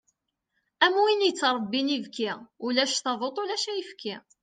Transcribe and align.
Am 0.85 0.93
win 1.03 1.25
yettrebbin 1.25 1.87
ibki, 1.97 2.31
ulac 2.67 2.91
taduṭ 3.03 3.35
ulac 3.41 3.63
ayefki. 3.71 4.15